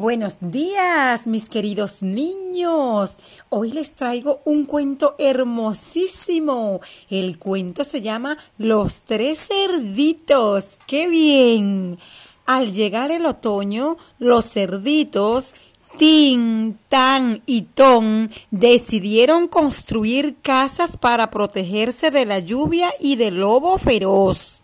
Buenos 0.00 0.38
días, 0.40 1.26
mis 1.26 1.50
queridos 1.50 2.00
niños. 2.00 3.16
Hoy 3.50 3.70
les 3.70 3.92
traigo 3.92 4.40
un 4.46 4.64
cuento 4.64 5.14
hermosísimo. 5.18 6.80
El 7.10 7.38
cuento 7.38 7.84
se 7.84 8.00
llama 8.00 8.38
Los 8.56 9.02
tres 9.02 9.46
cerditos. 9.46 10.78
¡Qué 10.86 11.06
bien! 11.06 11.98
Al 12.46 12.72
llegar 12.72 13.10
el 13.10 13.26
otoño, 13.26 13.98
los 14.18 14.46
cerditos 14.50 15.52
Tin, 15.98 16.78
Tan 16.88 17.42
y 17.44 17.62
Ton 17.74 18.30
decidieron 18.50 19.48
construir 19.48 20.36
casas 20.40 20.96
para 20.96 21.30
protegerse 21.30 22.10
de 22.10 22.24
la 22.24 22.38
lluvia 22.38 22.90
y 23.00 23.16
del 23.16 23.40
lobo 23.40 23.76
feroz. 23.76 24.62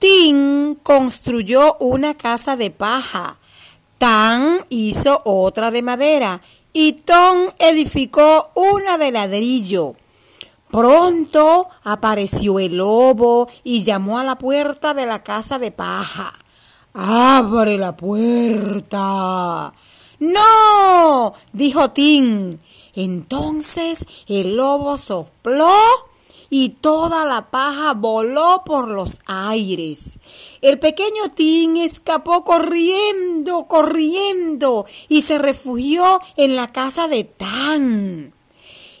Tin 0.00 0.74
construyó 0.82 1.76
una 1.78 2.14
casa 2.14 2.56
de 2.56 2.72
paja. 2.72 3.38
Tan 3.98 4.64
hizo 4.68 5.22
otra 5.24 5.70
de 5.70 5.82
madera 5.82 6.42
y 6.72 6.92
Ton 6.92 7.54
edificó 7.58 8.50
una 8.54 8.98
de 8.98 9.10
ladrillo. 9.10 9.94
Pronto 10.70 11.68
apareció 11.84 12.58
el 12.58 12.76
lobo 12.76 13.48
y 13.64 13.84
llamó 13.84 14.18
a 14.18 14.24
la 14.24 14.36
puerta 14.36 14.92
de 14.92 15.06
la 15.06 15.22
casa 15.22 15.58
de 15.58 15.70
paja. 15.70 16.34
¡Abre 16.92 17.78
la 17.78 17.96
puerta! 17.96 19.72
¡No! 20.18 21.34
dijo 21.52 21.90
Tin. 21.92 22.60
Entonces 22.94 24.04
el 24.26 24.56
lobo 24.56 24.96
sopló 24.96 25.72
y 26.50 26.70
toda 26.70 27.24
la 27.24 27.50
paja 27.50 27.94
voló 27.94 28.62
por 28.64 28.88
los 28.88 29.20
aires. 29.26 30.18
El 30.60 30.78
pequeño 30.78 31.30
Tin 31.34 31.76
escapó 31.76 32.44
corriendo, 32.44 33.66
corriendo 33.66 34.86
y 35.08 35.22
se 35.22 35.38
refugió 35.38 36.20
en 36.36 36.56
la 36.56 36.68
casa 36.68 37.08
de 37.08 37.24
Tan. 37.24 38.32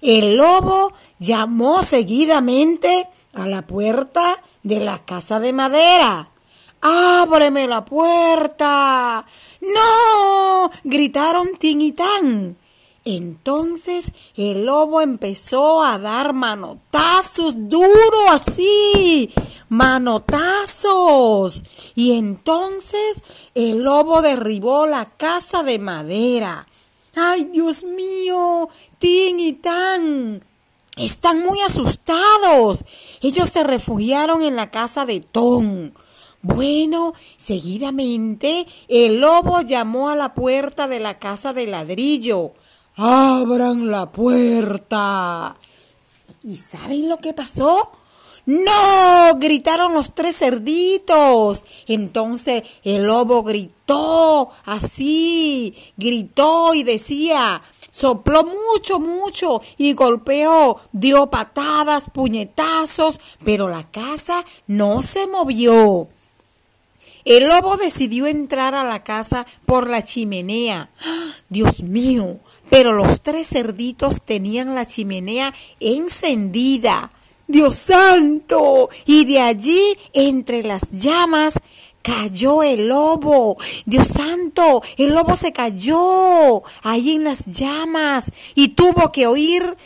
El 0.00 0.36
lobo 0.36 0.92
llamó 1.18 1.82
seguidamente 1.82 3.08
a 3.34 3.46
la 3.46 3.66
puerta 3.66 4.42
de 4.62 4.80
la 4.80 5.04
casa 5.04 5.40
de 5.40 5.52
madera. 5.52 6.30
¡Ábreme 6.80 7.68
la 7.68 7.84
puerta! 7.84 9.24
¡No! 9.60 10.70
gritaron 10.82 11.50
Tin 11.58 11.80
y 11.80 11.92
Tan. 11.92 12.56
Entonces 13.04 14.12
el 14.36 14.64
lobo 14.64 15.00
empezó 15.00 15.82
a 15.82 15.98
dar 15.98 16.32
manotazos 16.34 17.54
duro 17.68 18.30
así, 18.30 19.28
manotazos. 19.68 21.64
Y 21.94 22.16
entonces 22.16 23.22
el 23.54 23.82
lobo 23.82 24.22
derribó 24.22 24.86
la 24.86 25.06
casa 25.16 25.64
de 25.64 25.78
madera. 25.80 26.66
¡Ay, 27.14 27.44
Dios 27.52 27.84
mío! 27.84 28.68
Tin 28.98 29.40
y 29.40 29.52
Tan. 29.54 30.44
Están 30.96 31.44
muy 31.44 31.60
asustados. 31.60 32.84
Ellos 33.20 33.48
se 33.48 33.64
refugiaron 33.64 34.42
en 34.42 34.56
la 34.56 34.70
casa 34.70 35.04
de 35.06 35.20
Ton. 35.20 35.92
Bueno, 36.42 37.14
seguidamente 37.36 38.66
el 38.88 39.20
lobo 39.20 39.60
llamó 39.62 40.10
a 40.10 40.16
la 40.16 40.34
puerta 40.34 40.88
de 40.88 41.00
la 41.00 41.18
casa 41.18 41.52
de 41.52 41.66
ladrillo. 41.66 42.52
¡Abran 42.96 43.90
la 43.90 44.12
puerta! 44.12 45.56
¿Y 46.44 46.56
saben 46.56 47.08
lo 47.08 47.16
que 47.18 47.32
pasó? 47.32 47.90
¡No! 48.44 49.34
gritaron 49.36 49.94
los 49.94 50.14
tres 50.14 50.36
cerditos. 50.36 51.64
Entonces 51.86 52.64
el 52.84 53.04
lobo 53.04 53.42
gritó 53.44 54.50
así, 54.66 55.74
gritó 55.96 56.74
y 56.74 56.82
decía, 56.82 57.62
sopló 57.90 58.44
mucho, 58.44 59.00
mucho 59.00 59.62
y 59.78 59.94
golpeó, 59.94 60.78
dio 60.92 61.30
patadas, 61.30 62.10
puñetazos, 62.12 63.20
pero 63.42 63.70
la 63.70 63.84
casa 63.84 64.44
no 64.66 65.00
se 65.00 65.26
movió. 65.26 66.08
El 67.24 67.48
lobo 67.48 67.76
decidió 67.76 68.26
entrar 68.26 68.74
a 68.74 68.82
la 68.82 69.04
casa 69.04 69.46
por 69.64 69.88
la 69.88 70.02
chimenea. 70.02 70.90
¡Ah! 71.00 71.30
Dios 71.48 71.82
mío, 71.82 72.40
pero 72.72 72.94
los 72.94 73.20
tres 73.20 73.48
cerditos 73.48 74.22
tenían 74.22 74.74
la 74.74 74.86
chimenea 74.86 75.52
encendida. 75.78 77.12
Dios 77.46 77.76
santo. 77.76 78.88
Y 79.04 79.26
de 79.26 79.40
allí, 79.40 79.98
entre 80.14 80.62
las 80.62 80.90
llamas, 80.90 81.60
cayó 82.00 82.62
el 82.62 82.88
lobo. 82.88 83.58
Dios 83.84 84.06
santo, 84.06 84.82
el 84.96 85.10
lobo 85.12 85.36
se 85.36 85.52
cayó 85.52 86.62
ahí 86.82 87.16
en 87.16 87.24
las 87.24 87.44
llamas 87.44 88.32
y 88.54 88.68
tuvo 88.68 89.12
que 89.12 89.26
oír 89.26 89.76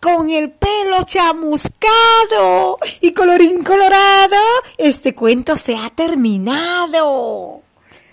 con 0.00 0.30
el 0.30 0.52
pelo 0.52 1.04
chamuscado 1.04 2.78
y 3.02 3.12
colorín 3.12 3.62
colorado, 3.62 4.38
este 4.78 5.14
cuento 5.14 5.58
se 5.58 5.76
ha 5.76 5.90
terminado. 5.90 7.60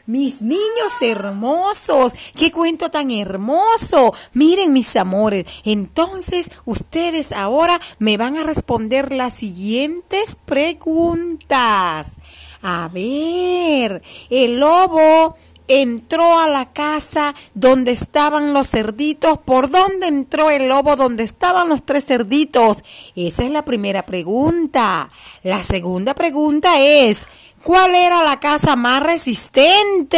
Mis 0.10 0.42
niños 0.42 0.92
hermosos, 1.02 2.14
qué 2.36 2.52
cuento 2.52 2.90
tan 2.90 3.12
hermoso. 3.12 4.12
Miren 4.34 4.74
mis 4.74 4.96
amores, 4.96 5.46
entonces 5.64 6.50
ustedes 6.66 7.32
ahora 7.32 7.80
me 8.00 8.18
van 8.18 8.36
a 8.36 8.44
responder 8.44 9.14
las 9.14 9.36
siguientes 9.36 10.36
preguntas. 10.48 12.16
A 12.64 12.90
ver, 12.92 14.02
el 14.32 14.60
lobo 14.60 15.36
entró 15.68 16.40
a 16.40 16.50
la 16.50 16.66
casa 16.74 17.36
donde 17.54 17.92
estaban 17.92 18.54
los 18.54 18.68
cerditos. 18.68 19.38
¿Por 19.38 19.70
dónde 19.70 20.08
entró 20.08 20.50
el 20.50 20.68
lobo 20.68 20.96
donde 20.96 21.24
estaban 21.24 21.70
los 21.70 21.84
tres 21.84 22.06
cerditos? 22.06 22.80
Esa 23.16 23.44
es 23.44 23.52
la 23.52 23.64
primera 23.64 24.02
pregunta. 24.02 25.12
La 25.44 25.62
segunda 25.62 26.16
pregunta 26.16 26.82
es, 26.82 27.28
¿cuál 27.64 27.96
era 27.96 28.24
la 28.24 28.40
casa 28.40 28.76
más 28.76 29.02
resistente? 29.04 30.18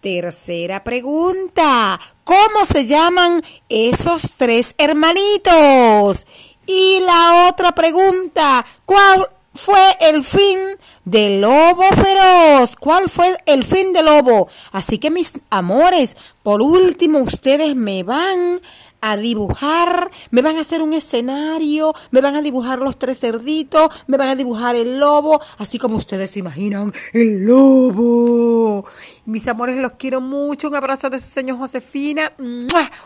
Tercera 0.00 0.84
pregunta, 0.84 1.98
¿cómo 2.24 2.66
se 2.66 2.86
llaman 2.86 3.42
esos 3.68 4.34
tres 4.36 4.74
hermanitos? 4.78 6.26
Y 6.66 7.00
la 7.00 7.48
otra 7.48 7.74
pregunta, 7.74 8.64
¿cuál 8.84 9.28
fue 9.54 9.96
el 10.00 10.22
fin 10.22 10.58
del 11.04 11.40
lobo 11.40 11.82
feroz? 11.82 12.76
¿Cuál 12.76 13.08
fue 13.08 13.36
el 13.46 13.64
fin 13.64 13.92
del 13.92 14.06
lobo? 14.06 14.48
Así 14.72 14.98
que 14.98 15.10
mis 15.10 15.32
amores, 15.50 16.16
por 16.42 16.62
último 16.62 17.20
ustedes 17.20 17.74
me 17.76 18.02
van 18.02 18.60
a 19.00 19.18
dibujar, 19.18 20.10
me 20.30 20.40
van 20.40 20.56
a 20.56 20.62
hacer 20.62 20.80
un 20.80 20.94
escenario, 20.94 21.94
me 22.10 22.22
van 22.22 22.36
a 22.36 22.42
dibujar 22.42 22.78
los 22.78 22.98
tres 22.98 23.20
cerditos, 23.20 23.90
me 24.06 24.16
van 24.16 24.28
a 24.28 24.34
dibujar 24.34 24.76
el 24.76 24.98
lobo, 24.98 25.42
así 25.58 25.78
como 25.78 25.96
ustedes 25.96 26.30
se 26.30 26.38
imaginan, 26.38 26.90
el 27.12 27.44
lobo. 27.44 28.86
Mis 29.26 29.46
amores, 29.46 29.76
los 29.76 29.92
quiero 29.92 30.22
mucho, 30.22 30.68
un 30.68 30.76
abrazo 30.76 31.10
de 31.10 31.20
su 31.20 31.28
señor 31.28 31.58
Josefina, 31.58 32.32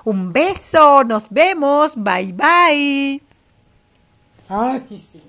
un 0.05 0.33
beso, 0.33 1.03
nos 1.03 1.29
vemos, 1.31 1.95
bye 1.97 2.33
bye. 2.33 3.21
Ay, 4.49 4.81
sí. 4.89 5.21